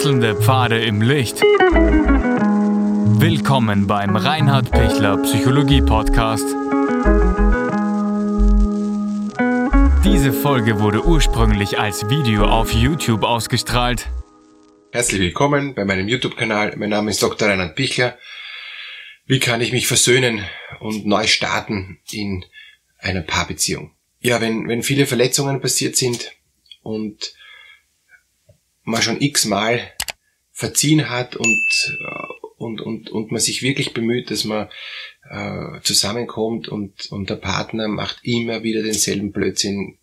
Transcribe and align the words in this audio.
Wechselnde 0.00 0.34
Pfade 0.34 0.82
im 0.82 1.02
Licht. 1.02 1.42
Willkommen 3.20 3.86
beim 3.86 4.16
Reinhard 4.16 4.70
Pichler 4.70 5.18
Psychologie 5.18 5.82
Podcast. 5.82 6.46
Diese 10.02 10.32
Folge 10.32 10.80
wurde 10.80 11.04
ursprünglich 11.04 11.78
als 11.78 12.08
Video 12.08 12.46
auf 12.46 12.72
YouTube 12.72 13.24
ausgestrahlt. 13.24 14.08
Herzlich 14.90 15.20
willkommen 15.20 15.74
bei 15.74 15.84
meinem 15.84 16.08
YouTube-Kanal. 16.08 16.76
Mein 16.78 16.88
Name 16.88 17.10
ist 17.10 17.22
Dr. 17.22 17.48
Reinhard 17.48 17.76
Pichler. 17.76 18.16
Wie 19.26 19.38
kann 19.38 19.60
ich 19.60 19.70
mich 19.70 19.86
versöhnen 19.86 20.46
und 20.78 21.04
neu 21.04 21.26
starten 21.26 22.00
in 22.10 22.46
einer 22.96 23.20
Paarbeziehung? 23.20 23.90
Ja, 24.20 24.40
wenn, 24.40 24.66
wenn 24.66 24.82
viele 24.82 25.04
Verletzungen 25.04 25.60
passiert 25.60 25.96
sind 25.96 26.32
und 26.82 27.34
man 28.90 29.02
schon 29.02 29.20
x-mal 29.20 29.92
verziehen 30.52 31.08
hat 31.08 31.36
und, 31.36 31.96
äh, 32.00 32.46
und, 32.58 32.80
und, 32.80 33.10
und 33.10 33.32
man 33.32 33.40
sich 33.40 33.62
wirklich 33.62 33.94
bemüht, 33.94 34.30
dass 34.30 34.44
man 34.44 34.68
äh, 35.30 35.80
zusammenkommt 35.82 36.68
und, 36.68 37.10
und 37.10 37.30
der 37.30 37.36
Partner 37.36 37.88
macht 37.88 38.18
immer 38.22 38.62
wieder 38.62 38.82
denselben 38.82 39.32
Blödsinn. 39.32 39.98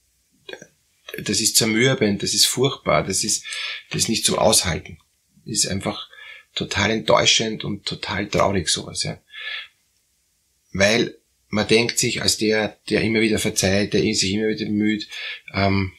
Das 1.20 1.40
ist 1.40 1.56
zermürbend, 1.56 2.24
das 2.24 2.34
ist 2.34 2.48
furchtbar, 2.48 3.04
das 3.04 3.24
ist, 3.24 3.46
das 3.92 4.04
ist 4.04 4.10
nicht 4.10 4.26
zum 4.26 4.40
Aushalten. 4.40 4.98
Das 5.46 5.60
ist 5.60 5.68
einfach 5.68 6.10
total 6.56 6.92
enttäuschend 6.92 7.64
und 7.64 7.86
total 7.86 8.28
traurig 8.28 8.68
sowas, 8.68 9.04
ja. 9.04 9.20
Weil 10.74 11.18
man 11.50 11.68
denkt 11.68 11.98
sich 12.00 12.22
als 12.22 12.38
der, 12.38 12.78
der 12.90 13.02
immer 13.02 13.22
wieder 13.22 13.40
verzeiht, 13.40 13.94
der 13.94 14.02
sich 14.02 14.34
immer 14.34 14.50
wieder 14.50 14.66
bemüht, 14.66 15.08
ähm, 15.54 15.94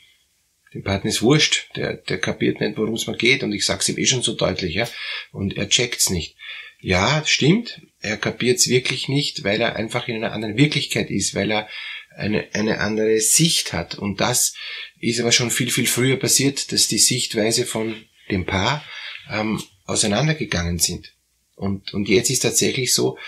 dem 0.78 0.84
Partner 0.84 1.10
ist 1.10 1.23
wurscht, 1.23 1.70
der, 1.77 1.95
der 1.95 2.18
kapiert 2.18 2.60
nicht, 2.60 2.76
worum 2.76 2.95
es 2.95 3.07
mal 3.07 3.16
geht. 3.16 3.43
Und 3.43 3.52
ich 3.52 3.66
sag's 3.66 3.88
ihm 3.88 3.98
eh 3.98 4.07
schon 4.07 4.23
so 4.23 4.34
deutlich, 4.34 4.74
ja, 4.74 4.88
und 5.32 5.57
er 5.57 5.68
checkt's 5.68 6.10
nicht. 6.10 6.37
Ja, 6.80 7.24
stimmt, 7.26 7.80
er 8.01 8.16
kapiert's 8.16 8.68
wirklich 8.68 9.09
nicht, 9.09 9.43
weil 9.43 9.60
er 9.60 9.74
einfach 9.74 10.07
in 10.07 10.16
einer 10.16 10.32
anderen 10.32 10.57
Wirklichkeit 10.57 11.10
ist, 11.10 11.35
weil 11.35 11.51
er 11.51 11.68
eine, 12.16 12.48
eine 12.52 12.79
andere 12.79 13.18
Sicht 13.20 13.73
hat. 13.73 13.96
Und 13.96 14.20
das 14.20 14.54
ist 15.01 15.18
aber 15.20 15.32
schon 15.32 15.51
viel, 15.51 15.70
viel 15.70 15.88
früher 15.88 16.16
passiert, 16.16 16.70
dass 16.70 16.87
die 16.87 16.98
Sichtweise 16.98 17.66
von 17.66 17.96
dem 18.30 18.46
Paar 18.46 18.85
ähm, 19.29 19.60
auseinandergegangen 19.85 20.79
sind. 20.79 21.13
Und, 21.57 21.92
und 21.92 22.09
jetzt 22.09 22.30
ist 22.30 22.40
tatsächlich 22.40 22.95
so, 22.95 23.18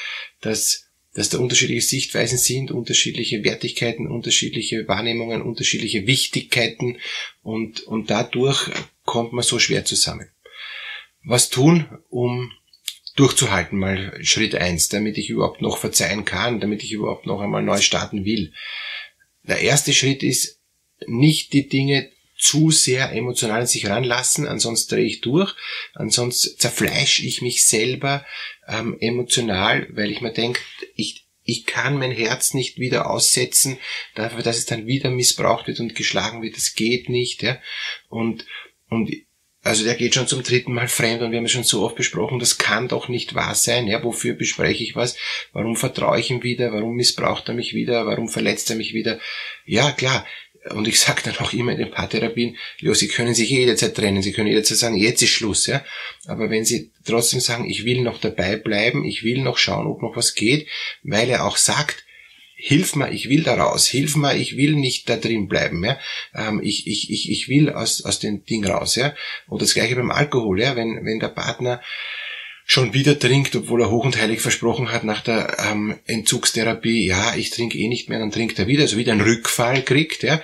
dass 0.41 0.90
dass 1.15 1.29
da 1.29 1.39
unterschiedliche 1.39 1.83
Sichtweisen 1.83 2.39
sind, 2.39 2.71
unterschiedliche 2.71 3.43
Wertigkeiten, 3.45 4.07
unterschiedliche 4.07 4.87
Wahrnehmungen, 4.87 5.43
unterschiedliche 5.43 6.07
Wichtigkeiten 6.07 6.99
und, 7.43 7.81
und 7.81 8.11
dadurch 8.11 8.71
kommt 9.05 9.33
man 9.33 9.43
so 9.43 9.59
schwer 9.59 9.85
zusammen. 9.85 10.29
Was 11.25 11.51
tun, 11.51 11.87
um 12.09 12.53
durchzuhalten, 13.17 13.79
mal 13.79 14.17
Schritt 14.23 14.55
eins, 14.55 14.89
damit 14.89 15.19
ich 15.19 15.31
überhaupt 15.31 15.63
noch 15.63 15.79
verzeihen 15.79 16.25
kann, 16.25 16.61
damit 16.61 16.83
ich 16.85 16.93
überhaupt 16.93 17.27
noch 17.27 17.41
einmal 17.41 17.63
neu 17.63 17.81
starten 17.81 18.25
will. 18.25 18.53
Der 19.43 19.61
erste 19.61 19.93
Schritt 19.93 20.23
ist, 20.23 20.61
nicht 21.07 21.53
die 21.53 21.69
Dinge 21.69 22.11
zu 22.41 22.71
sehr 22.71 23.13
emotional 23.13 23.61
an 23.61 23.67
sich 23.67 23.89
ranlassen, 23.89 24.49
ansonsten 24.49 24.95
drehe 24.95 25.07
ich 25.07 25.21
durch, 25.21 25.55
ansonsten 25.95 26.59
zerfleische 26.59 27.25
ich 27.25 27.43
mich 27.43 27.67
selber 27.67 28.25
ähm, 28.67 28.97
emotional, 28.99 29.87
weil 29.91 30.11
ich 30.11 30.21
mir 30.21 30.33
denke, 30.33 30.61
ich, 30.95 31.27
ich 31.45 31.67
kann 31.67 31.99
mein 31.99 32.13
Herz 32.13 32.55
nicht 32.55 32.79
wieder 32.79 33.11
aussetzen, 33.11 33.79
dafür, 34.15 34.43
dass 34.43 34.59
es 34.59 34.67
dann 34.67 34.87
wieder 34.87 35.11
missbraucht 35.11 35.67
wird 35.67 35.81
und 35.81 35.95
geschlagen 35.95 36.43
wird, 36.43 36.57
das 36.57 36.75
geht 36.75 37.09
nicht, 37.09 37.43
ja, 37.43 37.61
und, 38.09 38.47
und 38.89 39.11
also 39.63 39.85
der 39.85 39.95
geht 39.95 40.15
schon 40.15 40.27
zum 40.27 40.43
dritten 40.43 40.73
Mal 40.73 40.89
fremd 40.89 41.21
und 41.21 41.33
wir 41.33 41.39
haben 41.39 41.45
es 41.45 41.53
schon 41.53 41.65
so 41.65 41.83
oft 41.83 41.97
besprochen, 41.97 42.39
das 42.39 42.57
kann 42.57 42.89
doch 42.89 43.09
nicht 43.09 43.35
wahr 43.35 43.55
sein. 43.55 43.89
Ja, 43.89 44.03
wofür 44.03 44.33
bespreche 44.33 44.83
ich 44.83 44.97
was? 44.97 45.19
Warum 45.53 45.77
vertraue 45.77 46.19
ich 46.19 46.31
ihm 46.31 46.43
wieder? 46.43 46.73
Warum 46.73 46.95
missbraucht 46.95 47.47
er 47.49 47.55
mich 47.55 47.75
wieder? 47.75 48.07
Warum 48.07 48.31
verletzt 48.31 48.71
er 48.71 48.77
mich 48.77 48.95
wieder? 48.95 49.21
Ja, 49.67 49.93
klar, 49.93 50.25
und 50.69 50.87
ich 50.87 51.01
sage 51.01 51.23
dann 51.25 51.37
auch 51.39 51.53
immer 51.53 51.73
in 51.73 51.79
den 51.79 51.91
Paartherapien, 51.91 52.57
ja, 52.79 52.95
Sie 52.95 53.09
können 53.09 53.35
sich 53.35 53.49
jederzeit 53.49 53.95
trennen, 53.95 54.23
Sie 54.23 54.33
können 54.33 54.49
jederzeit 54.49 54.77
sagen, 54.77 54.97
jetzt 54.97 55.23
ist 55.23 55.31
Schluss, 55.31 55.67
ja. 55.67 55.83
Aber 56.27 56.51
wenn 56.51 56.65
Sie 56.65 56.91
trotzdem 57.05 57.41
sagen, 57.41 57.69
ich 57.69 57.85
will 57.85 58.03
noch 58.03 58.21
dabei 58.21 58.57
bleiben, 58.57 59.05
ich 59.05 59.25
will 59.25 59.43
noch 59.43 59.57
schauen, 59.57 59.87
ob 59.87 60.03
noch 60.03 60.17
was 60.17 60.35
geht, 60.35 60.69
weil 61.03 61.31
er 61.31 61.47
auch 61.47 61.57
sagt, 61.57 62.05
hilf 62.57 62.95
mir, 62.95 63.11
ich 63.11 63.31
will 63.31 63.43
da 63.43 63.55
raus, 63.55 63.87
hilf 63.87 64.17
mir, 64.17 64.37
ich 64.37 64.57
will 64.59 64.75
nicht 64.75 65.09
da 65.09 65.17
drin 65.17 65.49
bleiben, 65.49 65.83
ja. 65.83 65.99
Ähm, 66.35 66.61
ich, 66.63 66.87
ich, 66.87 67.11
ich, 67.11 67.31
ich 67.31 67.49
will 67.49 67.71
aus, 67.71 68.05
aus 68.05 68.19
dem 68.19 68.45
Ding 68.45 68.67
raus, 68.67 68.97
ja. 68.97 69.15
Und 69.49 69.63
das 69.63 69.73
gleiche 69.73 69.97
beim 69.97 70.11
Alkohol, 70.11 70.61
ja. 70.61 70.77
Wenn, 70.77 71.05
wenn 71.07 71.21
der 71.21 71.29
Partner 71.29 71.81
schon 72.71 72.95
wieder 72.95 73.19
trinkt, 73.19 73.57
obwohl 73.57 73.83
er 73.83 73.91
hoch 73.91 74.05
und 74.05 74.17
heilig 74.17 74.41
versprochen 74.41 74.93
hat 74.93 75.03
nach 75.03 75.23
der 75.23 75.57
ähm, 75.59 75.99
Entzugstherapie, 76.07 77.05
ja, 77.05 77.35
ich 77.35 77.51
trinke 77.51 77.77
eh 77.77 77.89
nicht 77.89 78.09
mehr, 78.09 78.21
dann 78.21 78.31
trinkt 78.31 78.61
er 78.61 78.69
wieder, 78.69 78.83
also 78.83 78.97
wieder 78.97 79.11
einen 79.11 79.23
Rückfall 79.23 79.83
kriegt, 79.83 80.23
ja, 80.23 80.41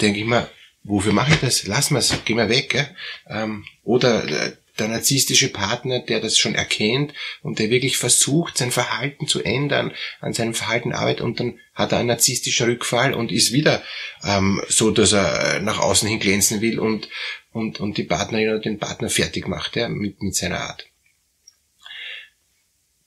denke 0.00 0.20
ich 0.20 0.26
mal, 0.26 0.48
wofür 0.84 1.12
mache 1.12 1.34
ich 1.34 1.40
das? 1.40 1.66
Lass 1.66 1.90
mal's, 1.90 2.14
geh 2.24 2.34
mal 2.34 2.48
weg, 2.48 2.72
ja? 2.72 2.86
Ähm, 3.28 3.64
oder 3.82 4.24
äh, 4.28 4.52
der 4.78 4.86
narzisstische 4.86 5.48
Partner, 5.48 5.98
der 5.98 6.20
das 6.20 6.38
schon 6.38 6.54
erkennt 6.54 7.14
und 7.42 7.58
der 7.58 7.68
wirklich 7.68 7.96
versucht, 7.96 8.58
sein 8.58 8.70
Verhalten 8.70 9.26
zu 9.26 9.42
ändern, 9.42 9.90
an 10.20 10.34
seinem 10.34 10.54
Verhalten 10.54 10.92
arbeitet 10.92 11.22
und 11.22 11.40
dann 11.40 11.58
hat 11.74 11.90
er 11.90 11.98
einen 11.98 12.08
narzisstischen 12.08 12.68
Rückfall 12.68 13.12
und 13.12 13.32
ist 13.32 13.52
wieder 13.52 13.82
ähm, 14.22 14.62
so, 14.68 14.92
dass 14.92 15.12
er 15.12 15.58
nach 15.62 15.80
außen 15.80 16.08
hin 16.08 16.20
glänzen 16.20 16.60
will 16.60 16.78
und, 16.78 17.08
und, 17.50 17.80
und 17.80 17.98
die 17.98 18.04
Partnerin 18.04 18.50
oder 18.50 18.60
den 18.60 18.78
Partner 18.78 19.10
fertig 19.10 19.48
macht, 19.48 19.74
ja, 19.74 19.88
mit, 19.88 20.22
mit 20.22 20.36
seiner 20.36 20.60
Art. 20.60 20.86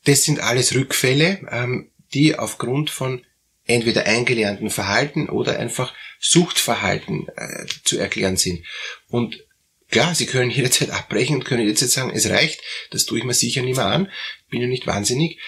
Das 0.05 0.23
sind 0.23 0.39
alles 0.39 0.75
Rückfälle, 0.75 1.41
ähm, 1.51 1.91
die 2.13 2.37
aufgrund 2.37 2.89
von 2.89 3.23
entweder 3.65 4.05
eingelernten 4.05 4.69
Verhalten 4.69 5.29
oder 5.29 5.59
einfach 5.59 5.93
Suchtverhalten 6.19 7.27
äh, 7.35 7.65
zu 7.83 7.97
erklären 7.99 8.35
sind. 8.35 8.65
Und 9.09 9.45
klar, 9.89 10.15
Sie 10.15 10.25
können 10.25 10.49
jederzeit 10.51 10.89
abbrechen 10.89 11.35
und 11.35 11.45
können 11.45 11.61
jederzeit 11.61 11.89
sagen, 11.89 12.11
es 12.13 12.29
reicht, 12.29 12.61
das 12.91 13.05
tue 13.05 13.19
ich 13.19 13.25
mir 13.25 13.33
sicher 13.33 13.61
nicht 13.61 13.77
mehr 13.77 13.85
an, 13.85 14.09
bin 14.49 14.61
ja 14.61 14.67
nicht 14.67 14.87
wahnsinnig. 14.87 15.39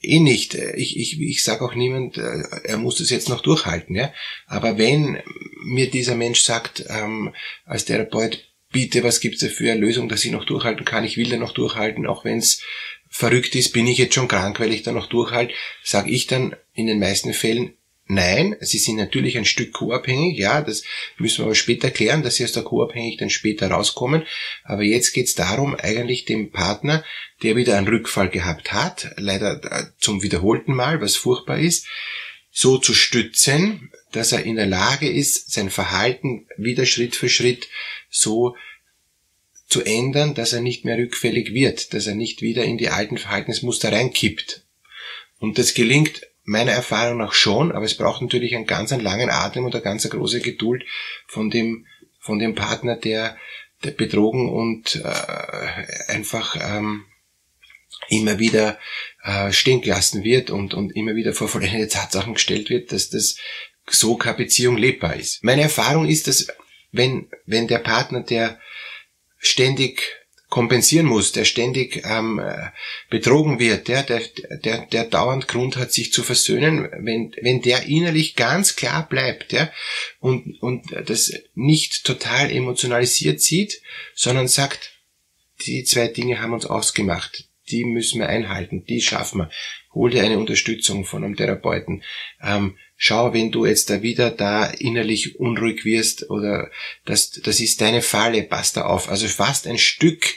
Eh 0.00 0.20
nicht. 0.20 0.54
Ich, 0.54 0.96
ich, 0.96 1.20
ich 1.20 1.42
sage 1.42 1.64
auch 1.64 1.74
niemand, 1.74 2.16
äh, 2.16 2.42
er 2.64 2.76
muss 2.76 2.98
das 2.98 3.10
jetzt 3.10 3.28
noch 3.28 3.40
durchhalten. 3.40 3.96
Ja? 3.96 4.12
Aber 4.46 4.78
wenn 4.78 5.20
mir 5.64 5.90
dieser 5.90 6.14
Mensch 6.14 6.40
sagt, 6.40 6.84
ähm, 6.88 7.34
als 7.64 7.86
Therapeut, 7.86 8.44
bitte, 8.70 9.02
was 9.02 9.20
gibt's 9.20 9.40
da 9.40 9.48
für 9.48 9.70
eine 9.70 9.80
Lösung, 9.80 10.08
dass 10.08 10.24
ich 10.24 10.30
noch 10.30 10.44
durchhalten 10.44 10.84
kann, 10.84 11.04
ich 11.04 11.16
will 11.16 11.28
da 11.28 11.36
noch 11.36 11.52
durchhalten, 11.52 12.06
auch 12.06 12.24
wenn 12.24 12.38
es 12.38 12.62
verrückt 13.14 13.54
ist, 13.54 13.72
bin 13.72 13.86
ich 13.86 13.98
jetzt 13.98 14.14
schon 14.14 14.26
krank, 14.26 14.58
weil 14.58 14.72
ich 14.72 14.82
da 14.82 14.90
noch 14.90 15.06
durchhalte, 15.06 15.54
sage 15.84 16.10
ich 16.10 16.26
dann 16.26 16.56
in 16.72 16.88
den 16.88 16.98
meisten 16.98 17.32
Fällen, 17.32 17.74
nein, 18.06 18.56
sie 18.60 18.78
sind 18.78 18.96
natürlich 18.96 19.38
ein 19.38 19.44
Stück 19.44 19.72
co-abhängig, 19.72 20.36
ja, 20.36 20.60
das 20.60 20.82
müssen 21.16 21.38
wir 21.38 21.44
aber 21.44 21.54
später 21.54 21.92
klären, 21.92 22.24
dass 22.24 22.34
sie 22.34 22.44
aus 22.44 22.50
der 22.50 22.64
co-abhängig 22.64 23.18
dann 23.18 23.30
später 23.30 23.70
rauskommen, 23.70 24.24
aber 24.64 24.82
jetzt 24.82 25.12
geht's 25.12 25.36
darum, 25.36 25.76
eigentlich 25.76 26.24
dem 26.24 26.50
Partner, 26.50 27.04
der 27.44 27.54
wieder 27.54 27.78
einen 27.78 27.86
Rückfall 27.86 28.30
gehabt 28.30 28.72
hat, 28.72 29.12
leider 29.16 29.62
äh, 29.62 29.84
zum 30.00 30.24
wiederholten 30.24 30.74
Mal, 30.74 31.00
was 31.00 31.14
furchtbar 31.14 31.60
ist, 31.60 31.86
so 32.50 32.78
zu 32.78 32.94
stützen, 32.94 33.92
dass 34.10 34.32
er 34.32 34.42
in 34.42 34.56
der 34.56 34.66
Lage 34.66 35.08
ist, 35.08 35.52
sein 35.52 35.70
Verhalten 35.70 36.48
wieder 36.56 36.84
Schritt 36.84 37.14
für 37.14 37.28
Schritt 37.28 37.68
so 38.10 38.56
zu 39.74 39.82
ändern, 39.82 40.34
dass 40.34 40.52
er 40.52 40.60
nicht 40.60 40.84
mehr 40.84 40.96
rückfällig 40.96 41.52
wird, 41.52 41.94
dass 41.94 42.06
er 42.06 42.14
nicht 42.14 42.42
wieder 42.42 42.62
in 42.62 42.78
die 42.78 42.90
alten 42.90 43.18
Verhaltensmuster 43.18 43.90
reinkippt. 43.90 44.62
Und 45.40 45.58
das 45.58 45.74
gelingt 45.74 46.28
meiner 46.44 46.70
Erfahrung 46.70 47.18
nach 47.18 47.32
schon, 47.32 47.72
aber 47.72 47.84
es 47.84 47.96
braucht 47.96 48.22
natürlich 48.22 48.54
einen 48.54 48.66
ganz 48.66 48.92
langen 48.92 49.30
Atem 49.30 49.64
und 49.64 49.74
eine 49.74 49.82
ganz 49.82 50.08
große 50.08 50.42
Geduld 50.42 50.84
von 51.26 51.50
dem, 51.50 51.86
von 52.20 52.38
dem 52.38 52.54
Partner, 52.54 52.94
der, 52.94 53.36
der 53.82 53.90
betrogen 53.90 54.48
und 54.48 54.94
äh, 54.94 56.12
einfach 56.12 56.54
ähm, 56.60 57.06
immer 58.10 58.38
wieder 58.38 58.78
äh, 59.24 59.50
stehen 59.50 59.80
gelassen 59.80 60.22
wird 60.22 60.50
und, 60.50 60.72
und 60.72 60.94
immer 60.94 61.16
wieder 61.16 61.32
vor 61.32 61.48
vollendete 61.48 61.88
Tatsachen 61.88 62.34
gestellt 62.34 62.70
wird, 62.70 62.92
dass 62.92 63.10
das 63.10 63.38
so 63.90 64.14
keine 64.14 64.36
Beziehung 64.36 64.76
lebbar 64.76 65.16
ist. 65.16 65.42
Meine 65.42 65.62
Erfahrung 65.62 66.06
ist, 66.06 66.28
dass 66.28 66.46
wenn, 66.92 67.28
wenn 67.44 67.66
der 67.66 67.80
Partner, 67.80 68.22
der 68.22 68.60
ständig 69.46 70.02
kompensieren 70.48 71.06
muss, 71.06 71.32
der 71.32 71.44
ständig 71.44 72.04
ähm, 72.04 72.40
betrogen 73.10 73.58
wird, 73.58 73.88
der, 73.88 74.04
der, 74.04 74.22
der, 74.64 74.86
der 74.86 75.04
dauernd 75.04 75.48
Grund 75.48 75.76
hat, 75.76 75.92
sich 75.92 76.12
zu 76.12 76.22
versöhnen, 76.22 76.88
wenn, 76.98 77.34
wenn 77.40 77.60
der 77.60 77.86
innerlich 77.86 78.36
ganz 78.36 78.76
klar 78.76 79.08
bleibt 79.08 79.52
ja, 79.52 79.72
und, 80.20 80.62
und 80.62 80.84
das 81.06 81.32
nicht 81.54 82.04
total 82.04 82.52
emotionalisiert 82.52 83.40
sieht, 83.40 83.82
sondern 84.14 84.46
sagt, 84.46 84.92
die 85.66 85.82
zwei 85.82 86.06
Dinge 86.06 86.40
haben 86.40 86.52
uns 86.52 86.66
ausgemacht, 86.66 87.48
die 87.70 87.84
müssen 87.84 88.20
wir 88.20 88.28
einhalten, 88.28 88.84
die 88.84 89.00
schaffen 89.00 89.40
wir. 89.40 89.50
Hol 89.92 90.10
dir 90.10 90.22
eine 90.22 90.38
Unterstützung 90.38 91.04
von 91.04 91.24
einem 91.24 91.36
Therapeuten. 91.36 92.02
Ähm, 92.42 92.76
schau, 92.96 93.32
wenn 93.32 93.50
du 93.50 93.66
jetzt 93.66 93.90
da 93.90 94.02
wieder 94.02 94.30
da 94.30 94.66
innerlich 94.66 95.38
unruhig 95.38 95.84
wirst 95.84 96.30
oder 96.30 96.70
das, 97.04 97.30
das 97.30 97.60
ist 97.60 97.80
deine 97.80 98.02
Falle, 98.02 98.42
pass 98.42 98.72
da 98.72 98.86
auf. 98.86 99.08
Also 99.08 99.26
fast 99.28 99.66
ein 99.66 99.78
Stück 99.78 100.34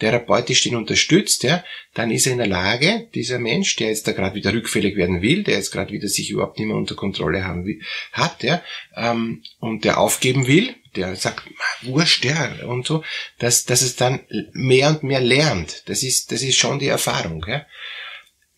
therapeutisch 0.00 0.62
den 0.62 0.76
unterstützt, 0.76 1.44
ja, 1.44 1.64
dann 1.94 2.10
ist 2.10 2.26
er 2.26 2.32
in 2.32 2.38
der 2.38 2.48
Lage, 2.48 3.08
dieser 3.14 3.38
Mensch, 3.38 3.76
der 3.76 3.88
jetzt 3.88 4.08
da 4.08 4.12
gerade 4.12 4.34
wieder 4.34 4.52
rückfällig 4.52 4.96
werden 4.96 5.22
will, 5.22 5.44
der 5.44 5.54
jetzt 5.54 5.70
gerade 5.70 5.92
wieder 5.92 6.08
sich 6.08 6.30
überhaupt 6.30 6.58
nicht 6.58 6.66
mehr 6.66 6.76
unter 6.76 6.96
Kontrolle 6.96 7.44
haben 7.44 7.64
will, 7.64 7.80
hat, 8.12 8.42
ja, 8.42 8.62
ähm, 8.96 9.44
und 9.60 9.84
der 9.84 9.98
aufgeben 9.98 10.48
will, 10.48 10.74
der 10.96 11.14
sagt, 11.16 11.44
wurscht, 11.82 12.24
ja, 12.24 12.64
und 12.66 12.86
so, 12.86 13.04
dass, 13.38 13.64
dass 13.66 13.82
es 13.82 13.94
dann 13.94 14.20
mehr 14.52 14.88
und 14.90 15.04
mehr 15.04 15.20
lernt. 15.20 15.88
Das 15.88 16.02
ist, 16.02 16.32
das 16.32 16.42
ist 16.42 16.56
schon 16.56 16.78
die 16.78 16.88
Erfahrung, 16.88 17.44
ja. 17.48 17.64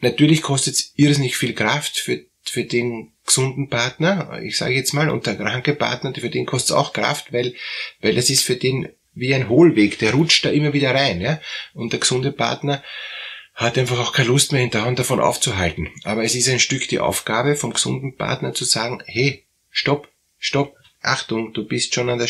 Natürlich 0.00 0.42
kostet 0.42 0.74
es 0.74 0.92
irrsinnig 0.96 1.36
viel 1.36 1.54
Kraft 1.54 1.98
für, 1.98 2.24
für 2.42 2.64
den 2.64 3.12
gesunden 3.26 3.68
Partner, 3.68 4.40
ich 4.42 4.56
sage 4.56 4.74
jetzt 4.74 4.94
mal, 4.94 5.10
und 5.10 5.26
der 5.26 5.36
kranke 5.36 5.74
Partner, 5.74 6.14
für 6.14 6.30
den 6.30 6.46
kostet 6.46 6.70
es 6.70 6.76
auch 6.76 6.92
Kraft, 6.92 7.32
weil, 7.32 7.54
weil 8.00 8.16
es 8.16 8.30
ist 8.30 8.44
für 8.44 8.56
den 8.56 8.88
wie 9.16 9.34
ein 9.34 9.48
Hohlweg, 9.48 9.98
der 9.98 10.12
rutscht 10.12 10.44
da 10.44 10.50
immer 10.50 10.72
wieder 10.72 10.94
rein, 10.94 11.20
ja. 11.20 11.40
Und 11.72 11.92
der 11.92 12.00
gesunde 12.00 12.32
Partner 12.32 12.84
hat 13.54 13.78
einfach 13.78 13.98
auch 13.98 14.12
keine 14.12 14.28
Lust 14.28 14.52
mehr, 14.52 14.62
ihn 14.62 14.70
dauernd 14.70 14.98
davon 14.98 15.20
aufzuhalten. 15.20 15.88
Aber 16.04 16.22
es 16.22 16.34
ist 16.34 16.48
ein 16.48 16.60
Stück 16.60 16.86
die 16.88 17.00
Aufgabe 17.00 17.56
vom 17.56 17.72
gesunden 17.72 18.16
Partner 18.16 18.52
zu 18.52 18.64
sagen, 18.64 19.02
hey, 19.06 19.44
stopp, 19.70 20.08
stopp, 20.38 20.76
Achtung, 21.00 21.52
du 21.52 21.64
bist 21.64 21.94
schon 21.94 22.10
an 22.10 22.18
der, 22.18 22.28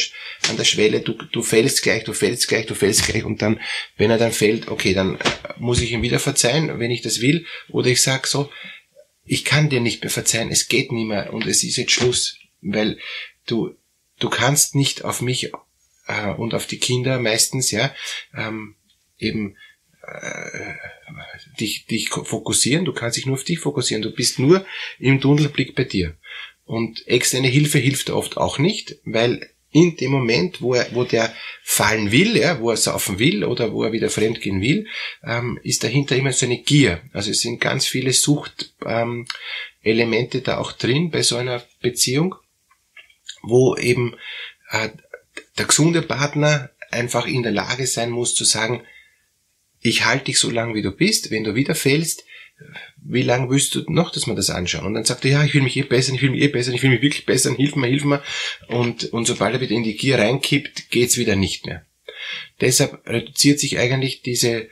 an 0.49 0.57
der 0.57 0.65
Schwelle, 0.65 1.01
du, 1.01 1.15
du 1.15 1.43
fällst 1.43 1.83
gleich, 1.83 2.05
du 2.05 2.13
fällst 2.13 2.47
gleich, 2.47 2.67
du 2.67 2.75
fällst 2.75 3.07
gleich 3.07 3.25
und 3.25 3.43
dann, 3.43 3.59
wenn 3.97 4.11
er 4.11 4.19
dann 4.19 4.33
fällt, 4.33 4.69
okay, 4.69 4.93
dann 4.93 5.19
muss 5.57 5.81
ich 5.81 5.93
ihm 5.93 6.03
wieder 6.03 6.19
verzeihen, 6.19 6.79
wenn 6.79 6.91
ich 6.91 7.01
das 7.01 7.21
will, 7.21 7.47
oder 7.71 7.89
ich 7.89 8.03
sag 8.03 8.27
so, 8.27 8.51
ich 9.26 9.44
kann 9.44 9.69
dir 9.69 9.81
nicht 9.81 10.02
mehr 10.02 10.11
verzeihen, 10.11 10.50
es 10.50 10.69
geht 10.69 10.93
nicht 10.93 11.06
mehr 11.06 11.32
und 11.32 11.46
es 11.46 11.62
ist 11.64 11.76
jetzt 11.76 11.93
Schluss, 11.93 12.38
weil 12.62 12.99
du, 13.46 13.75
du 14.19 14.31
kannst 14.31 14.75
nicht 14.75 15.05
auf 15.05 15.20
mich 15.20 15.52
äh, 16.06 16.31
und 16.37 16.55
auf 16.55 16.67
die 16.67 16.78
Kinder 16.78 17.19
meistens, 17.19 17.70
ja, 17.70 17.94
ähm, 18.34 18.76
eben 19.19 19.56
äh, 20.02 20.75
dich, 21.58 21.87
dich 21.87 22.08
fokussieren, 22.08 22.84
du 22.84 22.93
kannst 22.93 23.17
dich 23.17 23.26
nur 23.26 23.34
auf 23.34 23.44
dich 23.44 23.58
fokussieren, 23.58 24.02
du 24.02 24.11
bist 24.11 24.38
nur 24.38 24.64
im 24.99 25.20
Tunnelblick 25.20 25.75
bei 25.75 25.84
dir. 25.84 26.17
Und 26.64 27.06
externe 27.06 27.49
Hilfe 27.49 27.78
hilft 27.78 28.11
oft 28.11 28.37
auch 28.37 28.58
nicht, 28.58 28.96
weil 29.05 29.50
in 29.76 29.94
dem 29.94 30.11
Moment, 30.11 30.61
wo 30.62 30.73
er, 30.73 30.88
wo 30.94 31.05
der 31.05 31.34
fallen 31.62 32.11
will, 32.11 32.34
ja, 32.38 32.58
wo 32.61 32.70
er 32.70 32.78
saufen 32.78 33.19
will 33.19 33.44
oder 33.44 33.75
wo 33.75 33.84
er 33.84 33.93
wieder 33.93 34.08
fremdgehen 34.08 34.62
will, 34.62 34.87
ähm, 35.23 35.61
ist 35.62 35.84
dahinter 35.84 36.17
immer 36.17 36.32
so 36.32 36.46
eine 36.46 36.62
Gier. 36.62 37.02
Also 37.12 37.31
es 37.31 37.43
sind 37.43 37.61
ganz 37.61 37.87
viele 37.87 38.14
Suchtelemente 38.14 40.38
ähm, 40.38 40.44
da 40.44 40.56
auch 40.56 40.73
drin 40.73 41.11
bei 41.11 41.23
so 41.23 41.37
einer 41.37 41.62
Beziehung, 41.82 42.37
wo 43.43 43.76
eben 43.76 44.17
äh, 44.70 44.88
der 45.58 45.67
gesunde 45.67 46.00
Partner 46.00 46.70
einfach 46.90 47.26
in 47.26 47.43
der 47.43 47.52
Lage 47.52 47.87
sein 47.87 48.08
muss 48.11 48.34
zu 48.34 48.44
sagen, 48.44 48.82
ich 49.81 50.06
halte 50.06 50.25
dich 50.26 50.38
so 50.38 50.50
lange, 50.50 50.75
wie 50.75 50.81
du 50.81 50.90
bist, 50.90 51.31
wenn 51.31 51.44
du 51.44 51.55
wieder 51.55 51.75
fällst, 51.75 52.25
wie 53.08 53.23
lange 53.23 53.50
willst 53.50 53.75
du 53.75 53.85
noch, 53.88 54.11
dass 54.11 54.26
wir 54.26 54.35
das 54.35 54.50
anschauen? 54.50 54.87
Und 54.87 54.94
dann 54.94 55.05
sagt 55.05 55.25
er, 55.25 55.31
ja, 55.31 55.44
ich 55.44 55.55
will 55.55 55.62
mich 55.62 55.76
eh 55.76 55.82
bessern, 55.82 56.14
ich 56.14 56.23
will 56.23 56.31
mich 56.31 56.43
eh 56.43 56.49
bessern, 56.49 56.75
ich 56.75 56.82
will 56.82 56.91
mich 56.91 57.03
wirklich 57.03 57.26
bessern, 57.26 57.56
hilf 57.56 57.76
mir, 57.76 57.87
hilf 57.87 58.05
mir. 58.05 58.23
Und, 58.69 59.05
und 59.12 59.26
sobald 59.26 59.55
er 59.55 59.61
wieder 59.61 59.75
in 59.75 59.85
die 59.85 59.97
Gier 59.97 60.19
reinkippt, 60.19 60.91
geht's 60.91 61.17
wieder 61.17 61.37
nicht 61.37 61.67
mehr. 61.67 61.85
Deshalb 62.61 63.06
reduziert 63.06 63.61
sich 63.61 63.79
eigentlich 63.79 64.23
diese, 64.23 64.69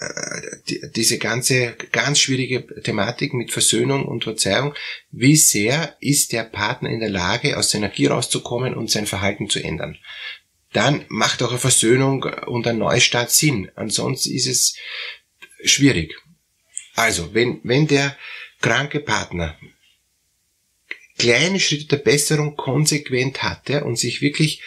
äh, 0.00 0.86
diese 0.94 1.18
ganze 1.18 1.76
ganz 1.90 2.20
schwierige 2.20 2.66
Thematik 2.82 3.34
mit 3.34 3.52
Versöhnung 3.52 4.04
und 4.04 4.24
Verzeihung. 4.24 4.74
Wie 5.10 5.36
sehr 5.36 5.96
ist 6.00 6.32
der 6.32 6.44
Partner 6.44 6.90
in 6.90 7.00
der 7.00 7.10
Lage, 7.10 7.56
aus 7.56 7.70
seiner 7.70 7.88
Gier 7.88 8.12
rauszukommen 8.12 8.74
und 8.74 8.90
sein 8.90 9.06
Verhalten 9.06 9.48
zu 9.48 9.62
ändern? 9.62 9.98
Dann 10.72 11.04
macht 11.08 11.42
auch 11.42 11.50
eine 11.50 11.58
Versöhnung 11.58 12.22
und 12.46 12.66
ein 12.66 12.78
Neustart 12.78 13.30
Sinn. 13.30 13.70
Ansonsten 13.74 14.34
ist 14.34 14.46
es 14.46 14.76
schwierig. 15.64 16.14
Also, 16.94 17.34
wenn, 17.34 17.60
wenn 17.64 17.86
der 17.86 18.16
kranke 18.60 19.00
Partner 19.00 19.56
kleine 21.18 21.60
Schritte 21.60 21.86
der 21.86 21.96
Besserung 21.98 22.56
konsequent 22.56 23.42
hatte 23.42 23.84
und 23.84 23.96
sich 23.96 24.22
wirklich 24.22 24.62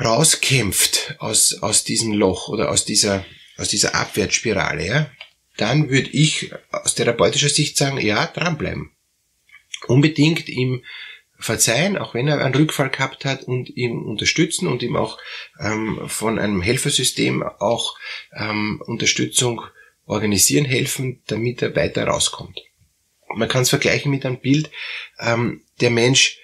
rauskämpft 0.00 1.16
aus, 1.18 1.62
aus 1.62 1.84
diesem 1.84 2.12
Loch 2.12 2.48
oder 2.48 2.70
aus 2.70 2.84
dieser, 2.84 3.24
aus 3.56 3.68
dieser 3.68 3.94
Abwärtsspirale, 3.94 4.86
ja, 4.86 5.10
dann 5.56 5.90
würde 5.90 6.10
ich 6.10 6.50
aus 6.72 6.94
therapeutischer 6.94 7.48
Sicht 7.48 7.76
sagen, 7.76 7.98
ja, 7.98 8.26
dranbleiben. 8.26 8.90
Unbedingt 9.86 10.48
ihm 10.48 10.82
verzeihen, 11.38 11.98
auch 11.98 12.14
wenn 12.14 12.26
er 12.26 12.44
einen 12.44 12.54
Rückfall 12.54 12.90
gehabt 12.90 13.24
hat 13.24 13.44
und 13.44 13.70
ihm 13.76 14.02
unterstützen 14.02 14.66
und 14.66 14.82
ihm 14.82 14.96
auch 14.96 15.18
ähm, 15.60 16.00
von 16.08 16.38
einem 16.38 16.62
Helfersystem 16.62 17.42
auch 17.42 17.96
ähm, 18.34 18.82
Unterstützung 18.84 19.62
organisieren 20.06 20.64
helfen, 20.64 21.22
damit 21.26 21.62
er 21.62 21.74
weiter 21.74 22.06
rauskommt. 22.06 22.60
Man 23.34 23.48
kann 23.48 23.62
es 23.62 23.70
vergleichen 23.70 24.10
mit 24.10 24.24
einem 24.24 24.40
Bild, 24.40 24.70
ähm, 25.18 25.62
der 25.80 25.90
Mensch 25.90 26.38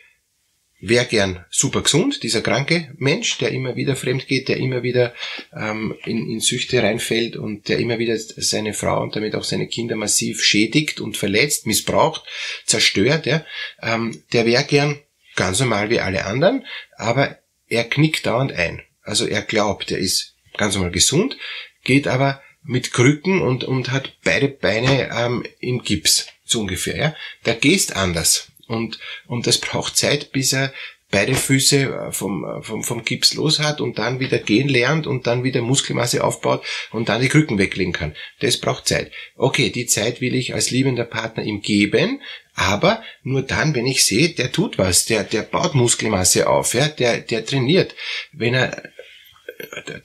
wäre 0.81 1.05
gern 1.05 1.45
super 1.51 1.83
gesund, 1.83 2.23
dieser 2.23 2.41
kranke 2.41 2.93
Mensch, 2.97 3.37
der 3.39 3.51
immer 3.51 3.77
wieder 3.77 3.97
fremd 3.97 4.27
geht, 4.27 4.49
der 4.49 4.57
immer 4.57 4.83
wieder 4.83 5.15
ähm, 5.55 5.95
in, 6.05 6.29
in 6.31 6.41
Süchte 6.41 6.83
reinfällt 6.83 7.37
und 7.37 7.69
der 7.69 7.79
immer 7.79 7.99
wieder 7.99 8.17
seine 8.17 8.73
Frau 8.73 9.03
und 9.03 9.15
damit 9.15 9.35
auch 9.35 9.45
seine 9.45 9.69
Kinder 9.69 9.95
massiv 9.95 10.43
schädigt 10.43 11.01
und 11.01 11.19
verletzt, 11.19 11.67
missbraucht, 11.67 12.25
zerstört, 12.65 13.27
ja, 13.27 13.45
ähm, 13.83 14.23
der 14.33 14.47
wäre 14.47 14.65
gern 14.65 14.99
ganz 15.37 15.61
normal 15.61 15.91
wie 15.91 16.01
alle 16.01 16.25
anderen, 16.25 16.65
aber 16.97 17.39
er 17.69 17.85
knickt 17.85 18.27
dauernd 18.27 18.53
ein. 18.53 18.83
Also 19.03 19.27
er 19.27 19.43
glaubt, 19.43 19.91
er 19.91 19.99
ist 19.99 20.35
ganz 20.57 20.75
normal 20.75 20.93
gesund, 20.93 21.37
geht 21.85 22.09
aber 22.09 22.43
mit 22.63 22.93
Krücken 22.93 23.43
und, 23.43 23.65
und 23.65 23.91
hat 23.91 24.13
beide 24.25 24.49
Beine 24.49 25.11
ähm, 25.17 25.45
im 25.61 25.83
Gips, 25.83 26.27
so 26.45 26.61
ungefähr. 26.61 26.97
Ja? 26.97 27.15
Der 27.47 27.55
gehst 27.55 27.97
anders. 27.97 28.49
Und, 28.67 28.99
und 29.27 29.47
das 29.47 29.59
braucht 29.59 29.97
Zeit, 29.97 30.31
bis 30.33 30.53
er 30.53 30.73
beide 31.11 31.35
Füße 31.35 31.77
äh, 31.83 32.13
vom, 32.13 32.45
äh, 32.45 32.63
vom, 32.63 32.83
vom 32.83 33.05
Gips 33.05 33.35
los 33.35 33.59
hat 33.59 33.81
und 33.81 33.99
dann 33.99 34.21
wieder 34.21 34.39
gehen 34.39 34.69
lernt 34.69 35.07
und 35.07 35.27
dann 35.27 35.45
wieder 35.45 35.61
Muskelmasse 35.61 36.23
aufbaut 36.23 36.65
und 36.93 37.09
dann 37.09 37.21
die 37.21 37.29
Krücken 37.29 37.59
weglegen 37.59 37.93
kann. 37.93 38.15
Das 38.41 38.59
braucht 38.59 38.87
Zeit. 38.87 39.11
Okay, 39.37 39.71
die 39.71 39.87
Zeit 39.87 40.21
will 40.21 40.35
ich 40.35 40.55
als 40.55 40.71
liebender 40.71 41.05
Partner 41.05 41.43
ihm 41.43 41.63
geben, 41.63 42.21
aber 42.55 43.03
nur 43.23 43.43
dann, 43.43 43.75
wenn 43.75 43.87
ich 43.87 44.05
sehe, 44.05 44.31
der 44.31 44.53
tut 44.53 44.79
was, 44.79 45.07
der, 45.07 45.25
der 45.25 45.43
baut 45.43 45.75
Muskelmasse 45.75 46.49
auf, 46.49 46.75
ja, 46.75 46.89
der, 46.89 47.21
der 47.21 47.45
trainiert. 47.45 47.95
Wenn 48.33 48.55
er 48.55 48.83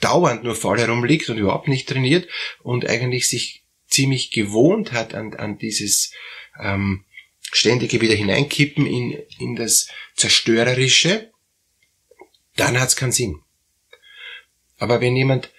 dauernd 0.01 0.43
nur 0.43 0.55
faul 0.55 0.79
herumliegt 0.79 1.29
und 1.29 1.37
überhaupt 1.37 1.67
nicht 1.67 1.87
trainiert 1.87 2.27
und 2.61 2.87
eigentlich 2.87 3.29
sich 3.29 3.63
ziemlich 3.87 4.31
gewohnt 4.31 4.91
hat 4.91 5.13
an, 5.13 5.33
an 5.35 5.57
dieses 5.57 6.11
ähm, 6.59 7.05
ständige 7.51 8.01
wieder 8.01 8.15
hineinkippen 8.15 8.85
in, 8.85 9.11
in 9.39 9.55
das 9.55 9.89
Zerstörerische, 10.15 11.31
dann 12.55 12.79
hat's 12.79 12.95
keinen 12.95 13.11
Sinn. 13.11 13.41
Aber 14.77 15.01
wenn 15.01 15.15
jemand 15.15 15.51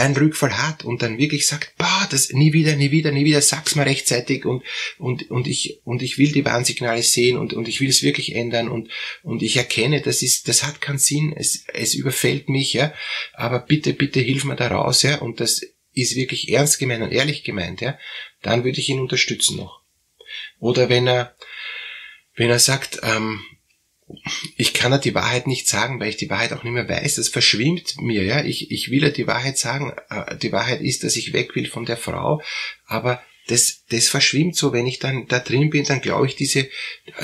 einen 0.00 0.16
Rückfall 0.16 0.58
hat 0.58 0.84
und 0.84 1.02
dann 1.02 1.18
wirklich 1.18 1.46
sagt, 1.46 1.76
bah, 1.76 2.08
das 2.10 2.32
nie 2.32 2.52
wieder, 2.52 2.74
nie 2.76 2.90
wieder, 2.90 3.12
nie 3.12 3.24
wieder, 3.24 3.40
sag's 3.40 3.76
mal 3.76 3.84
rechtzeitig 3.84 4.44
und, 4.44 4.62
und, 4.98 5.30
und 5.30 5.46
ich, 5.46 5.80
und 5.84 6.02
ich 6.02 6.18
will 6.18 6.32
die 6.32 6.44
Warnsignale 6.44 7.02
sehen 7.02 7.36
und, 7.36 7.52
und 7.52 7.68
ich 7.68 7.80
will 7.80 7.88
es 7.88 8.02
wirklich 8.02 8.34
ändern 8.34 8.68
und, 8.68 8.90
und 9.22 9.42
ich 9.42 9.56
erkenne, 9.56 10.00
das 10.00 10.22
ist, 10.22 10.48
das 10.48 10.64
hat 10.64 10.80
keinen 10.80 10.98
Sinn, 10.98 11.32
es, 11.36 11.64
es 11.72 11.94
überfällt 11.94 12.48
mich, 12.48 12.72
ja, 12.72 12.92
aber 13.34 13.60
bitte, 13.60 13.92
bitte 13.92 14.20
hilf 14.20 14.44
mir 14.44 14.56
da 14.56 14.68
raus, 14.68 15.02
ja, 15.02 15.18
und 15.18 15.40
das 15.40 15.62
ist 15.92 16.16
wirklich 16.16 16.50
ernst 16.50 16.78
gemeint 16.78 17.02
und 17.02 17.12
ehrlich 17.12 17.44
gemeint, 17.44 17.80
ja, 17.80 17.98
dann 18.42 18.64
würde 18.64 18.80
ich 18.80 18.88
ihn 18.88 19.00
unterstützen 19.00 19.56
noch. 19.56 19.80
Oder 20.58 20.88
wenn 20.88 21.06
er, 21.06 21.36
wenn 22.34 22.50
er 22.50 22.58
sagt, 22.58 23.00
ähm, 23.02 23.42
ich 24.56 24.74
kann 24.74 24.92
ja 24.92 24.98
die 24.98 25.14
Wahrheit 25.14 25.46
nicht 25.46 25.68
sagen, 25.68 26.00
weil 26.00 26.08
ich 26.08 26.16
die 26.16 26.30
Wahrheit 26.30 26.52
auch 26.52 26.64
nicht 26.64 26.72
mehr 26.72 26.88
weiß. 26.88 27.16
Das 27.16 27.28
verschwimmt 27.28 28.00
mir, 28.00 28.24
ja. 28.24 28.44
Ich, 28.44 28.70
ich 28.70 28.90
will 28.90 29.02
ja 29.02 29.10
die 29.10 29.26
Wahrheit 29.26 29.58
sagen. 29.58 29.92
Äh, 30.08 30.36
die 30.36 30.52
Wahrheit 30.52 30.80
ist, 30.80 31.04
dass 31.04 31.16
ich 31.16 31.32
weg 31.32 31.54
will 31.54 31.66
von 31.66 31.84
der 31.84 31.96
Frau. 31.96 32.42
Aber 32.86 33.22
das, 33.50 33.84
das 33.88 34.08
verschwimmt 34.08 34.56
so, 34.56 34.72
wenn 34.72 34.86
ich 34.86 34.98
dann 34.98 35.26
da 35.26 35.40
drin 35.40 35.70
bin, 35.70 35.84
dann 35.84 36.00
glaube 36.00 36.26
ich, 36.26 36.36
diese, 36.36 36.68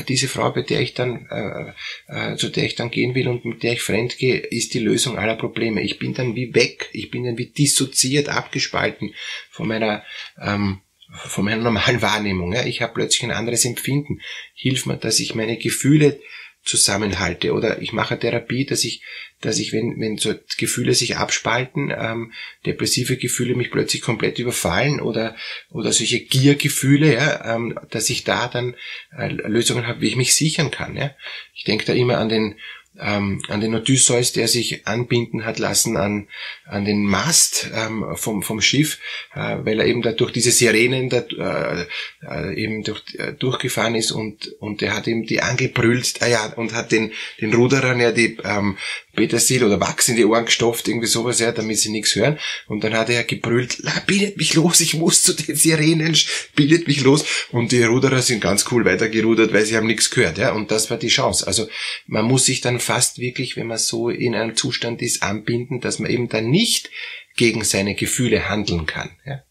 diese 0.09 0.29
Frau, 0.29 0.51
bei 0.51 0.63
der 0.63 0.81
ich 0.81 0.95
dann, 0.95 1.27
äh, 1.31 1.73
äh, 2.09 2.37
zu 2.37 2.49
der 2.49 2.65
ich 2.65 2.75
dann 2.75 2.91
gehen 2.91 3.15
will 3.15 3.29
und 3.29 3.45
mit 3.45 3.63
der 3.63 3.75
ich 3.75 3.83
fremd 3.83 4.19
gehe, 4.19 4.39
ist 4.39 4.75
die 4.75 4.81
Lösung 4.81 5.19
aller 5.19 5.37
Probleme. 5.37 5.83
Ich 5.83 5.99
bin 5.99 6.15
dann 6.15 6.35
wie 6.35 6.55
weg, 6.55 6.89
ich 6.93 7.11
bin 7.11 7.25
dann 7.25 7.39
wie 7.39 7.47
dissoziiert, 7.47 8.29
abgespalten 8.29 9.15
von 9.51 9.69
meiner, 9.69 10.05
ähm, 10.41 10.81
von 11.15 11.45
meiner 11.45 11.63
normalen 11.63 12.03
Wahrnehmung. 12.03 12.53
Ja. 12.53 12.65
Ich 12.65 12.83
habe 12.83 12.95
plötzlich 12.95 13.23
ein 13.23 13.31
anderes 13.31 13.65
Empfinden. 13.65 14.21
Hilf 14.55 14.87
mir, 14.87 14.97
dass 14.97 15.21
ich 15.21 15.35
meine 15.35 15.57
Gefühle 15.57 16.19
zusammenhalte 16.67 17.53
oder 17.53 17.81
ich 17.81 17.93
mache 17.93 18.19
Therapie, 18.19 18.67
dass 18.67 18.85
ich, 18.85 19.03
dass 19.41 19.59
ich, 19.59 19.73
wenn, 19.73 19.99
wenn 20.01 20.19
so 20.19 20.35
Gefühle 20.59 20.95
sich 20.95 21.17
abspalten, 21.17 21.93
ähm, 21.97 22.33
depressive 22.67 23.17
Gefühle 23.17 23.55
mich 23.55 23.71
plötzlich 23.71 24.03
komplett 24.03 24.39
überfallen 24.39 25.01
oder, 25.01 25.37
oder 25.71 25.93
solche 25.93 26.21
Giergefühle, 26.21 27.15
ja, 27.15 27.55
ähm, 27.55 27.79
dass 27.91 28.11
ich 28.11 28.25
da 28.25 28.49
dann 28.49 28.75
äh, 29.17 29.29
Lösungen 29.29 29.87
habe, 29.87 30.01
wie 30.01 30.09
ich 30.09 30.17
mich 30.17 30.35
sichern 30.35 30.71
kann. 30.71 30.97
Ja. 30.97 31.15
Ich 31.55 31.65
denke 31.65 31.87
da 31.87 31.93
immer 31.93 32.19
an 32.19 32.29
den, 32.29 32.57
ähm, 33.01 33.43
an 33.49 33.61
den 33.61 33.75
Odysseus, 33.75 34.33
der 34.33 34.49
sich 34.49 34.87
anbinden 34.87 35.45
hat 35.45 35.59
lassen 35.59 35.97
an, 35.97 36.29
an 36.65 36.85
den 36.85 37.05
Mast 37.05 37.71
ähm, 37.75 38.05
vom, 38.15 38.43
vom 38.43 38.61
Schiff, 38.61 38.99
äh, 39.35 39.59
weil 39.63 39.81
er 39.81 39.87
eben 39.87 40.03
da 40.03 40.13
durch 40.13 40.33
diese 40.33 40.51
Sirenen 40.51 41.09
da, 41.09 41.19
äh, 41.19 41.87
äh, 42.23 42.55
eben 42.55 42.83
durch, 42.83 43.03
äh, 43.15 43.33
durchgefahren 43.33 43.95
ist 43.95 44.11
und, 44.11 44.49
und 44.61 44.81
der 44.81 44.95
hat 44.95 45.07
ihm 45.07 45.27
die 45.27 45.43
angebrüllt, 45.43 46.21
ah 46.21 46.27
ja, 46.27 46.47
und 46.55 46.75
hat 46.75 46.93
den, 46.93 47.13
den 47.41 47.55
Ruderern 47.55 48.01
ja 48.01 48.13
die 48.13 48.39
ähm, 48.45 48.77
Petersil 49.17 49.65
oder 49.65 49.81
Wachs 49.81 50.09
in 50.09 50.17
die 50.17 50.25
Ohren 50.25 50.45
gestopft, 50.45 50.87
irgendwie 50.87 51.07
sowas, 51.07 51.41
ja, 51.41 51.51
damit 51.51 51.79
sie 51.79 51.91
nichts 51.91 52.15
hören. 52.15 52.39
Und 52.69 52.85
dann 52.85 52.95
hat 52.95 53.11
er 53.11 53.25
gebrüllt, 53.25 53.83
bildet 54.07 54.37
mich 54.37 54.55
los, 54.55 54.81
ich 54.81 54.95
muss 54.95 55.23
zu 55.23 55.33
den 55.33 55.57
Sirenen, 55.57 56.17
bildet 56.55 56.87
mich 56.87 57.03
los. 57.03 57.25
Und 57.51 57.73
die 57.73 57.83
Ruderer 57.83 58.23
sind 58.23 58.41
ganz 58.41 58.67
cool 58.71 58.85
weitergerudert, 58.85 59.53
weil 59.53 59.65
sie 59.65 59.77
haben 59.77 59.87
nichts 59.87 60.11
gehört, 60.11 60.39
ja. 60.39 60.53
Und 60.53 60.71
das 60.71 60.91
war 60.91 60.99
die 60.99 61.09
Chance. 61.09 61.47
Also 61.47 61.67
man 62.07 62.25
muss 62.25 62.45
sich 62.45 62.61
dann 62.61 62.79
fast 62.79 63.19
wirklich, 63.19 63.57
wenn 63.57 63.67
man 63.67 63.79
so 63.79 64.11
in 64.11 64.35
einem 64.35 64.55
Zustand 64.55 65.03
ist, 65.03 65.23
anbinden, 65.23 65.81
dass 65.81 65.99
man 65.99 66.11
eben 66.11 66.29
dann 66.29 66.49
nicht 66.49 66.91
gegen 67.37 67.65
seine 67.65 67.95
Gefühle 67.95 68.49
handeln 68.49 68.87
kann, 68.87 69.11
ja. 69.25 69.43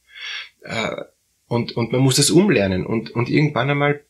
Äh, 0.63 0.95
und, 1.47 1.73
und 1.77 1.91
man 1.91 2.01
muss 2.01 2.15
das 2.15 2.31
umlernen. 2.31 2.85
Und, 2.85 3.11
und 3.11 3.29
irgendwann 3.29 3.69
einmal 3.69 4.03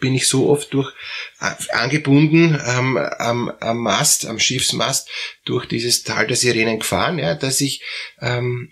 bin 0.00 0.14
ich 0.14 0.26
so 0.26 0.48
oft 0.48 0.72
durch 0.72 0.92
äh, 1.40 1.72
angebunden 1.72 2.60
ähm, 2.66 2.96
am, 2.96 3.50
am 3.60 3.78
Mast, 3.78 4.26
am 4.26 4.38
Schiffsmast 4.38 5.08
durch 5.44 5.66
dieses 5.66 6.02
Tal 6.02 6.26
der 6.26 6.36
Sirenen 6.36 6.80
gefahren, 6.80 7.18
ja, 7.18 7.34
dass 7.34 7.60
ich 7.60 7.82
ähm, 8.20 8.70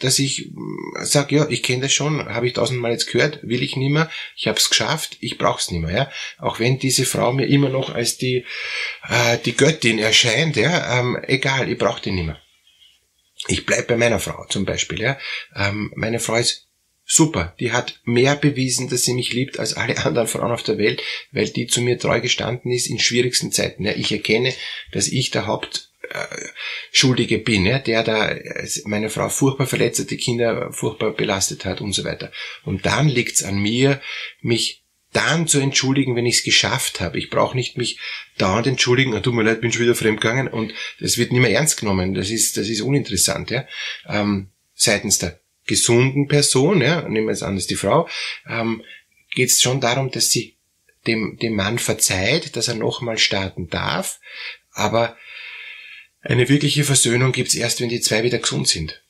dass 0.00 0.18
ich 0.18 0.50
mm, 0.52 1.04
sage, 1.04 1.36
ja, 1.36 1.48
ich 1.48 1.62
kenne 1.62 1.82
das 1.82 1.92
schon, 1.92 2.26
habe 2.26 2.46
ich 2.46 2.54
tausendmal 2.54 2.92
jetzt 2.92 3.10
gehört, 3.10 3.40
will 3.42 3.62
ich 3.62 3.76
nimmer, 3.76 4.10
ich 4.36 4.46
habe 4.46 4.58
es 4.58 4.70
geschafft, 4.70 5.18
ich 5.20 5.38
brauch's 5.38 5.70
nimmer, 5.70 5.92
ja. 5.92 6.10
Auch 6.38 6.58
wenn 6.58 6.78
diese 6.78 7.04
Frau 7.04 7.32
mir 7.32 7.46
immer 7.46 7.68
noch 7.68 7.94
als 7.94 8.16
die 8.16 8.46
äh, 9.08 9.38
die 9.44 9.56
Göttin 9.56 9.98
erscheint, 9.98 10.56
ja, 10.56 10.98
ähm, 10.98 11.18
egal, 11.26 11.68
ich 11.68 11.78
brauche 11.78 12.02
die 12.02 12.12
nimmer. 12.12 12.38
Ich 13.48 13.66
bleib 13.66 13.88
bei 13.88 13.96
meiner 13.96 14.20
Frau 14.20 14.46
zum 14.48 14.64
Beispiel, 14.64 15.00
ja. 15.00 15.18
Ähm, 15.54 15.92
meine 15.96 16.20
Frau 16.20 16.36
ist 16.36 16.68
super. 17.12 17.54
Die 17.60 17.72
hat 17.72 18.00
mehr 18.04 18.36
bewiesen, 18.36 18.88
dass 18.88 19.02
sie 19.02 19.12
mich 19.12 19.34
liebt 19.34 19.58
als 19.58 19.74
alle 19.74 19.98
anderen 19.98 20.26
Frauen 20.26 20.50
auf 20.50 20.62
der 20.62 20.78
Welt, 20.78 21.02
weil 21.30 21.48
die 21.50 21.66
zu 21.66 21.82
mir 21.82 21.98
treu 21.98 22.22
gestanden 22.22 22.72
ist 22.72 22.86
in 22.86 22.98
schwierigsten 22.98 23.52
Zeiten. 23.52 23.84
Ja, 23.84 23.92
ich 23.92 24.10
erkenne, 24.12 24.54
dass 24.92 25.08
ich 25.08 25.30
der 25.30 25.46
Hauptschuldige 25.46 27.38
bin, 27.38 27.66
ja, 27.66 27.78
der 27.78 28.02
da 28.02 28.30
äh, 28.30 28.66
meine 28.86 29.10
Frau 29.10 29.28
furchtbar 29.28 29.66
verletzt 29.66 30.00
hat, 30.00 30.10
die 30.10 30.16
Kinder 30.16 30.72
furchtbar 30.72 31.10
belastet 31.10 31.66
hat 31.66 31.82
und 31.82 31.92
so 31.92 32.04
weiter. 32.04 32.32
Und 32.64 32.86
dann 32.86 33.10
liegt's 33.10 33.42
an 33.42 33.58
mir, 33.58 34.00
mich 34.40 34.82
dann 35.12 35.46
zu 35.46 35.60
entschuldigen, 35.60 36.16
wenn 36.16 36.24
ich 36.24 36.36
es 36.36 36.44
geschafft 36.44 37.02
habe. 37.02 37.18
Ich 37.18 37.28
brauche 37.28 37.54
nicht 37.54 37.76
mich 37.76 37.98
dauernd 38.38 38.66
entschuldigen, 38.66 39.12
oh, 39.12 39.20
tut 39.20 39.34
mir 39.34 39.42
leid, 39.42 39.60
bin 39.60 39.70
schon 39.70 39.82
wieder 39.82 39.94
fremdgegangen 39.94 40.48
und 40.48 40.72
das 40.98 41.18
wird 41.18 41.30
nicht 41.32 41.42
mehr 41.42 41.52
ernst 41.52 41.78
genommen. 41.78 42.14
Das 42.14 42.30
ist, 42.30 42.56
das 42.56 42.70
ist 42.70 42.80
uninteressant, 42.80 43.50
ja. 43.50 43.66
Ähm, 44.08 44.48
seitens 44.72 45.18
der 45.18 45.41
gesunden 45.66 46.28
Person, 46.28 46.80
ja, 46.80 47.08
nehmen 47.08 47.26
wir 47.26 47.32
jetzt 47.32 47.42
an, 47.42 47.56
ist 47.56 47.70
die 47.70 47.76
Frau, 47.76 48.08
ähm, 48.48 48.82
geht 49.34 49.50
es 49.50 49.62
schon 49.62 49.80
darum, 49.80 50.10
dass 50.10 50.30
sie 50.30 50.56
dem, 51.06 51.38
dem 51.40 51.54
Mann 51.54 51.78
verzeiht, 51.78 52.56
dass 52.56 52.68
er 52.68 52.74
nochmal 52.74 53.18
starten 53.18 53.68
darf, 53.68 54.20
aber 54.72 55.16
eine 56.20 56.48
wirkliche 56.48 56.84
Versöhnung 56.84 57.32
gibt's 57.32 57.54
erst, 57.54 57.80
wenn 57.80 57.88
die 57.88 58.00
zwei 58.00 58.22
wieder 58.22 58.38
gesund 58.38 58.68
sind. 58.68 59.02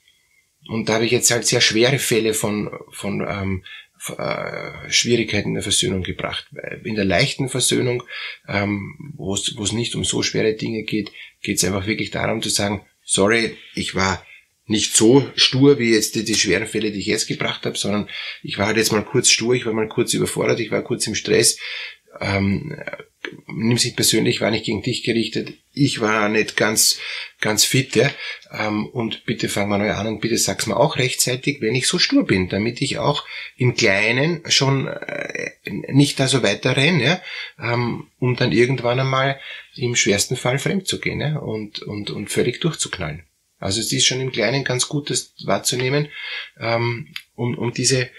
Und 0.69 0.89
da 0.89 0.95
habe 0.95 1.05
ich 1.05 1.11
jetzt 1.11 1.31
halt 1.31 1.47
sehr 1.47 1.61
schwere 1.61 1.99
Fälle 1.99 2.35
von, 2.35 2.71
von 2.93 3.21
ähm, 3.21 3.65
äh, 4.17 4.91
Schwierigkeiten 4.91 5.49
in 5.49 5.55
der 5.55 5.63
Versöhnung 5.63 6.03
gebracht. 6.03 6.47
In 6.85 6.95
der 6.95 7.05
leichten 7.05 7.49
Versöhnung, 7.49 8.03
ähm, 8.49 9.15
wo 9.17 9.35
es 9.35 9.73
nicht 9.73 9.95
um 9.95 10.05
so 10.05 10.23
schwere 10.23 10.55
Dinge 10.55 10.85
geht, 10.85 11.13
geht 11.43 11.59
es 11.59 11.65
einfach 11.65 11.87
wirklich 11.87 12.11
darum 12.11 12.43
zu 12.43 12.49
sagen, 12.49 12.87
sorry, 13.05 13.57
ich 13.75 13.95
war 13.95 14.25
nicht 14.73 14.97
so 14.97 15.31
stur 15.37 15.79
wie 15.79 15.93
jetzt 15.95 16.17
die, 16.17 16.25
die, 16.25 16.35
schweren 16.35 16.67
Fälle, 16.67 16.91
die 16.91 16.99
ich 16.99 17.07
jetzt 17.07 17.29
gebracht 17.29 17.65
habe, 17.65 17.79
sondern 17.79 18.09
ich 18.43 18.59
war 18.59 18.67
halt 18.67 18.77
jetzt 18.77 18.91
mal 18.91 19.05
kurz 19.05 19.31
stur, 19.31 19.55
ich 19.55 19.67
war 19.67 19.73
mal 19.73 19.89
kurz 19.89 20.13
überfordert, 20.15 20.59
ich 20.59 20.73
war 20.73 20.83
kurz 20.83 21.07
im 21.07 21.15
Stress. 21.15 21.59
Ähm, 22.21 22.77
nimm 23.47 23.79
sich 23.79 23.97
persönlich, 23.97 24.41
war 24.41 24.51
nicht 24.51 24.67
gegen 24.67 24.83
dich 24.83 25.03
gerichtet. 25.03 25.55
Ich 25.73 26.01
war 26.01 26.29
nicht 26.29 26.57
ganz, 26.57 26.99
ganz 27.41 27.65
fit, 27.65 27.97
ja. 27.97 28.11
Ähm, 28.51 28.87
und 28.87 29.25
bitte 29.25 29.49
fang 29.49 29.69
mal 29.69 29.79
neu 29.79 29.93
an 29.93 30.07
und 30.07 30.21
bitte 30.21 30.37
sag's 30.37 30.67
mir 30.67 30.77
auch 30.77 30.97
rechtzeitig, 30.97 31.61
wenn 31.61 31.75
ich 31.75 31.87
so 31.87 31.99
stur 31.99 32.27
bin, 32.27 32.49
damit 32.49 32.83
ich 32.83 32.99
auch 32.99 33.25
im 33.57 33.75
Kleinen 33.75 34.43
schon 34.49 34.89
äh, 34.89 35.51
nicht 35.65 36.21
da 36.21 36.29
so 36.29 36.43
weiter 36.43 36.77
renne, 36.77 37.05
ja, 37.05 37.23
ähm, 37.73 38.09
um 38.19 38.37
dann 38.37 38.53
irgendwann 38.53 39.01
einmal 39.01 39.41
im 39.75 39.97
schwersten 39.97 40.37
Fall 40.37 40.59
fremd 40.59 40.87
zu 40.87 41.01
gehen, 41.01 41.21
ja, 41.21 41.39
und, 41.39 41.83
und, 41.83 42.11
und 42.11 42.31
völlig 42.31 42.61
durchzuknallen. 42.61 43.25
Also 43.63 43.81
es 43.81 43.93
ist 43.93 44.07
schon 44.07 44.21
im 44.21 44.33
Kleinen 44.33 44.65
ganz 44.65 44.89
gut, 44.89 45.11
das 45.11 45.35
wahrzunehmen, 45.45 46.09
ähm, 46.61 47.15
um, 47.35 47.57
um 47.57 47.73
diese, 47.73 48.11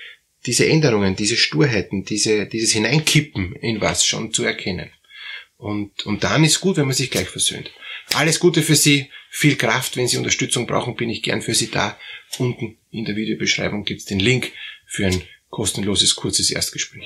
diese 0.45 0.67
Änderungen, 0.67 1.15
diese 1.15 1.37
Sturheiten, 1.37 2.05
diese, 2.05 2.47
dieses 2.47 2.71
Hineinkippen 2.71 3.55
in 3.55 3.81
was 3.81 4.05
schon 4.05 4.33
zu 4.33 4.43
erkennen. 4.43 4.91
Und, 5.57 6.05
und 6.05 6.23
dann 6.23 6.43
ist 6.43 6.59
gut, 6.59 6.77
wenn 6.77 6.85
man 6.85 6.95
sich 6.95 7.11
gleich 7.11 7.29
versöhnt. 7.29 7.71
Alles 8.13 8.39
Gute 8.39 8.61
für 8.61 8.75
Sie, 8.75 9.09
viel 9.29 9.55
Kraft. 9.55 9.95
Wenn 9.95 10.07
Sie 10.07 10.17
Unterstützung 10.17 10.67
brauchen, 10.67 10.95
bin 10.95 11.09
ich 11.09 11.23
gern 11.23 11.41
für 11.41 11.55
Sie 11.55 11.71
da. 11.71 11.97
Unten 12.37 12.77
in 12.91 13.05
der 13.05 13.15
Videobeschreibung 13.15 13.85
gibt's 13.85 14.05
den 14.05 14.19
Link 14.19 14.51
für 14.85 15.05
ein 15.05 15.21
kostenloses, 15.49 16.15
kurzes 16.15 16.51
Erstgespräch. 16.51 17.05